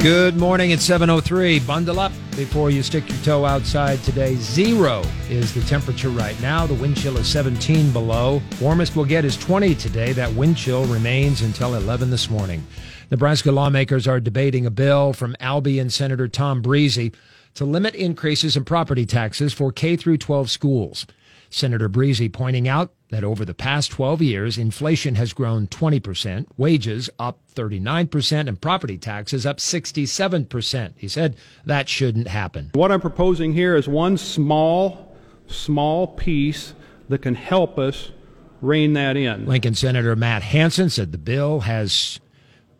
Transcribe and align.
Good 0.00 0.36
morning 0.36 0.70
It's 0.70 0.88
7.03. 0.88 1.66
Bundle 1.66 1.98
up 1.98 2.12
before 2.36 2.70
you 2.70 2.84
stick 2.84 3.08
your 3.08 3.18
toe 3.18 3.44
outside 3.44 4.00
today. 4.04 4.36
Zero 4.36 5.02
is 5.28 5.52
the 5.52 5.60
temperature 5.62 6.08
right 6.10 6.40
now. 6.40 6.68
The 6.68 6.74
wind 6.74 6.96
chill 6.96 7.16
is 7.16 7.26
17 7.26 7.90
below. 7.92 8.40
Warmest 8.60 8.94
we'll 8.94 9.06
get 9.06 9.24
is 9.24 9.36
20 9.36 9.74
today. 9.74 10.12
That 10.12 10.32
wind 10.34 10.56
chill 10.56 10.84
remains 10.84 11.42
until 11.42 11.74
11 11.74 12.10
this 12.10 12.30
morning. 12.30 12.64
Nebraska 13.10 13.50
lawmakers 13.50 14.06
are 14.06 14.20
debating 14.20 14.66
a 14.66 14.70
bill 14.70 15.12
from 15.12 15.34
Albion 15.40 15.90
Senator 15.90 16.28
Tom 16.28 16.62
Briese 16.62 17.12
to 17.54 17.64
limit 17.64 17.96
increases 17.96 18.56
in 18.56 18.64
property 18.64 19.04
taxes 19.04 19.52
for 19.52 19.72
K 19.72 19.96
through 19.96 20.18
12 20.18 20.48
schools. 20.48 21.06
Senator 21.50 21.88
Briese 21.88 22.28
pointing 22.32 22.68
out 22.68 22.92
that 23.10 23.24
over 23.24 23.44
the 23.44 23.54
past 23.54 23.90
12 23.90 24.22
years, 24.22 24.58
inflation 24.58 25.14
has 25.14 25.32
grown 25.32 25.66
20%, 25.66 26.46
wages 26.56 27.08
up 27.18 27.38
39%, 27.54 28.48
and 28.48 28.60
property 28.60 28.98
taxes 28.98 29.46
up 29.46 29.58
67%. 29.58 30.92
He 30.96 31.08
said 31.08 31.36
that 31.64 31.88
shouldn't 31.88 32.28
happen. 32.28 32.70
What 32.74 32.92
I'm 32.92 33.00
proposing 33.00 33.54
here 33.54 33.76
is 33.76 33.88
one 33.88 34.18
small, 34.18 35.16
small 35.46 36.06
piece 36.06 36.74
that 37.08 37.22
can 37.22 37.34
help 37.34 37.78
us 37.78 38.12
rein 38.60 38.92
that 38.94 39.16
in. 39.16 39.46
Lincoln 39.46 39.74
Senator 39.74 40.14
Matt 40.16 40.42
Hansen 40.42 40.90
said 40.90 41.12
the 41.12 41.18
bill 41.18 41.60
has 41.60 42.20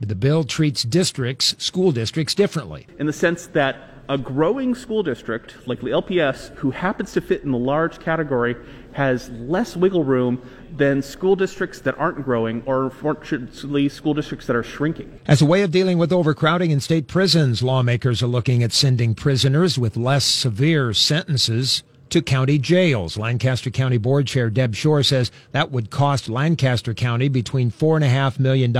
the 0.00 0.15
bill 0.15 0.45
treats 0.45 0.83
districts, 0.83 1.55
school 1.59 1.91
districts 1.91 2.34
differently. 2.34 2.87
In 2.98 3.06
the 3.06 3.12
sense 3.12 3.47
that 3.48 3.77
a 4.09 4.17
growing 4.17 4.75
school 4.75 5.03
district 5.03 5.56
like 5.67 5.81
the 5.81 5.89
LPS, 5.89 6.55
who 6.56 6.70
happens 6.70 7.12
to 7.12 7.20
fit 7.20 7.42
in 7.42 7.53
the 7.53 7.59
large 7.59 8.01
category, 8.01 8.56
has 8.92 9.28
less 9.31 9.77
wiggle 9.77 10.05
room 10.05 10.41
than 10.77 11.03
school 11.03 11.37
districts 11.37 11.81
that 11.81 11.97
aren't 11.98 12.25
growing, 12.25 12.62
or 12.65 12.84
unfortunately, 12.84 13.89
school 13.89 14.15
districts 14.15 14.47
that 14.47 14.56
are 14.56 14.62
shrinking. 14.62 15.20
As 15.27 15.42
a 15.42 15.47
way 15.47 15.62
of 15.62 15.70
dealing 15.70 15.98
with 15.98 16.12
overcrowding 16.12 16.70
in 16.70 16.81
state 16.81 17.06
prisons, 17.06 17.62
lawmakers 17.62 18.23
are 18.23 18.28
looking 18.28 18.62
at 18.62 18.73
sending 18.73 19.15
prisoners 19.15 19.78
with 19.78 19.97
less 19.97 20.25
severe 20.25 20.95
sentences 20.95 21.83
to 22.11 22.23
county 22.23 22.59
jails. 22.59 23.17
Lancaster 23.17 23.70
County 23.70 23.98
Board 23.98 24.27
Chair 24.27 24.51
Deb 24.51 24.75
Schorr 24.75 25.03
says 25.03 25.31
that 25.53 25.70
would 25.70 25.91
cost 25.91 26.28
Lancaster 26.28 26.95
County 26.95 27.28
between 27.28 27.70
$4.5 27.70 28.39
million 28.39 28.73
to 28.73 28.78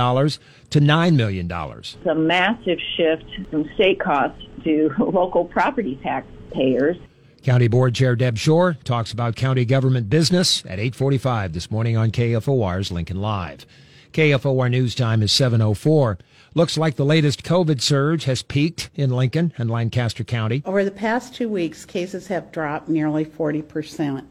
$9 0.79 1.15
million. 1.15 1.51
It's 1.51 1.95
a 2.05 2.15
massive 2.15 2.79
shift 2.95 3.25
from 3.49 3.69
state 3.75 3.99
costs 3.99 4.43
to 4.63 4.91
local 4.99 5.45
property 5.45 5.99
tax 6.01 6.27
payers. 6.51 6.97
County 7.43 7.67
Board 7.67 7.95
Chair 7.95 8.15
Deb 8.15 8.37
Schorr 8.37 8.73
talks 8.83 9.13
about 9.13 9.35
county 9.35 9.63
government 9.63 10.09
business 10.09 10.61
at 10.65 10.79
845 10.79 11.53
this 11.53 11.71
morning 11.71 11.95
on 11.95 12.11
KFOR's 12.11 12.91
Lincoln 12.91 13.21
Live. 13.21 13.65
KFOR 14.13 14.71
News 14.71 14.95
Time 14.95 15.21
is 15.21 15.31
704. 15.31 16.17
Looks 16.55 16.77
like 16.77 16.95
the 16.95 17.05
latest 17.05 17.43
COVID 17.43 17.79
surge 17.79 18.23
has 18.23 18.41
peaked 18.41 18.89
in 18.95 19.11
Lincoln 19.11 19.53
and 19.57 19.69
Lancaster 19.69 20.23
County. 20.23 20.63
Over 20.65 20.83
the 20.83 20.91
past 20.91 21.35
two 21.35 21.47
weeks, 21.47 21.85
cases 21.85 22.27
have 22.27 22.51
dropped 22.51 22.89
nearly 22.89 23.23
40%. 23.23 24.25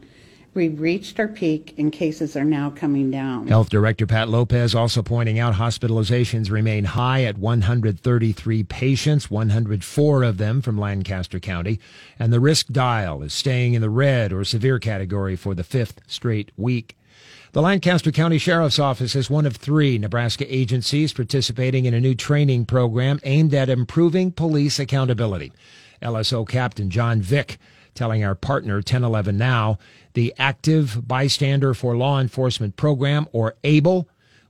We've 0.53 0.79
reached 0.81 1.19
our 1.19 1.27
peak 1.27 1.75
and 1.77 1.91
cases 1.91 2.35
are 2.35 2.43
now 2.43 2.71
coming 2.71 3.09
down. 3.11 3.47
Health 3.47 3.69
Director 3.69 4.05
Pat 4.05 4.27
Lopez 4.27 4.75
also 4.75 5.01
pointing 5.01 5.39
out 5.39 5.53
hospitalizations 5.53 6.51
remain 6.51 6.83
high 6.83 7.23
at 7.23 7.37
133 7.37 8.63
patients, 8.63 9.31
104 9.31 10.23
of 10.23 10.37
them 10.37 10.61
from 10.61 10.77
Lancaster 10.77 11.39
County, 11.39 11.79
and 12.17 12.33
the 12.33 12.39
risk 12.39 12.67
dial 12.67 13.21
is 13.21 13.31
staying 13.31 13.75
in 13.75 13.81
the 13.81 13.89
red 13.89 14.33
or 14.33 14.43
severe 14.43 14.79
category 14.79 15.37
for 15.37 15.53
the 15.53 15.63
fifth 15.63 16.01
straight 16.07 16.51
week. 16.57 16.97
The 17.51 17.61
Lancaster 17.61 18.11
County 18.11 18.37
Sheriff's 18.37 18.77
Office 18.77 19.15
is 19.15 19.29
one 19.29 19.45
of 19.45 19.55
three 19.55 19.97
Nebraska 19.97 20.45
agencies 20.53 21.13
participating 21.13 21.85
in 21.85 21.95
a 21.95 21.99
new 21.99 22.13
training 22.13 22.65
program 22.65 23.19
aimed 23.23 23.53
at 23.53 23.69
improving 23.69 24.31
police 24.31 24.79
accountability. 24.79 25.51
LSO 26.01 26.47
Captain 26.47 26.89
John 26.89 27.21
Vick 27.21 27.57
telling 27.95 28.23
our 28.23 28.35
partner 28.35 28.75
1011 28.75 29.37
Now 29.37 29.79
the 30.13 30.33
Active 30.37 31.07
Bystander 31.07 31.73
for 31.73 31.97
Law 31.97 32.19
Enforcement 32.19 32.75
Program, 32.75 33.27
or 33.31 33.55
ABLE, 33.63 34.07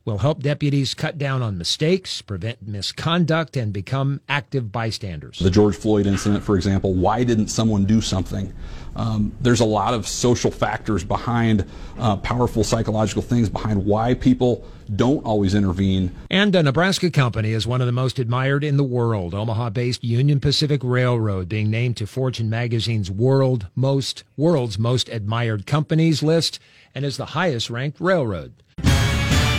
will 0.10 0.18
help 0.18 0.42
deputies 0.42 0.94
cut 0.94 1.18
down 1.18 1.42
on 1.42 1.58
mistakes, 1.58 2.22
prevent 2.22 2.68
misconduct, 2.68 3.56
and 3.56 3.72
become 3.72 4.22
active 4.28 4.72
bystanders. 4.72 5.40
The 5.40 5.52
George 5.52 5.76
Floyd 5.76 6.08
incident, 6.08 6.44
for 6.44 6.56
example, 6.56 6.94
why 6.94 7.24
didn't 7.24 7.50
someone 7.50 7.86
do 7.86 8.02
something? 8.02 8.54
Um, 8.96 9.32
there's 9.40 9.60
a 9.60 9.66
lot 9.66 9.94
of 9.94 10.08
social 10.08 10.52
factors 10.52 11.04
behind 11.04 11.64
uh, 11.98 12.18
powerful 12.18 12.64
psychological 12.64 13.22
things 13.22 13.50
behind 13.50 13.86
why 13.86 14.16
people 14.16 14.66
don't 14.96 15.24
always 15.24 15.54
intervene. 15.54 16.12
And 16.32 16.56
a 16.56 16.64
Nebraska 16.64 17.12
company 17.12 17.52
is 17.52 17.68
one 17.68 17.82
of 17.82 17.86
the 17.86 17.94
most 17.94 18.18
admired 18.18 18.64
in 18.64 18.78
the 18.78 18.84
world. 18.84 19.36
Omaha-based 19.36 20.04
Union 20.04 20.40
Pacific 20.40 20.82
Railroad 20.84 21.48
being 21.48 21.70
named 21.70 21.98
to 21.98 22.08
Fortune 22.08 22.50
magazine's 22.50 23.12
world 23.12 23.68
most 23.76 24.24
world's 24.36 24.80
most 24.80 25.08
admired 25.10 25.68
companies 25.68 26.24
list 26.24 26.60
and 26.96 27.06
is 27.06 27.18
the 27.18 27.28
highest 27.28 27.70
ranked 27.70 28.02
railroad. 28.02 28.54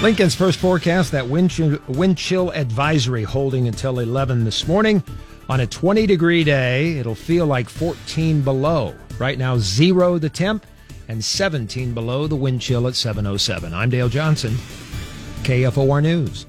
Lincoln's 0.03 0.35
first 0.35 0.59
forecast 0.59 1.13
that 1.13 1.29
wind 1.29 1.51
chill, 1.51 1.79
wind 1.87 2.17
chill 2.17 2.51
advisory 2.53 3.23
holding 3.23 3.69
until 3.69 3.99
11 3.99 4.45
this 4.45 4.67
morning. 4.67 5.03
On 5.51 5.61
a 5.61 5.67
20 5.67 6.07
degree 6.07 6.43
day, 6.43 6.97
it'll 6.97 7.15
feel 7.15 7.45
like 7.45 7.69
14 7.69 8.41
below. 8.41 8.95
Right 9.19 9.37
now, 9.37 9.59
zero 9.59 10.17
the 10.17 10.31
temp 10.31 10.65
and 11.09 11.23
17 11.23 11.93
below 11.93 12.27
the 12.27 12.35
wind 12.35 12.63
chill 12.63 12.89
at 12.89 12.95
707. 12.95 13.75
I'm 13.75 13.91
Dale 13.91 14.09
Johnson, 14.09 14.53
KFOR 15.43 16.03
News. 16.03 16.47